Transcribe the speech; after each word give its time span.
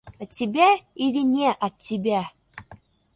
От 0.19 0.29
тебя 0.31 0.69
или 0.95 1.19
не 1.23 1.51
от 1.59 1.77
тебя? 1.77 2.31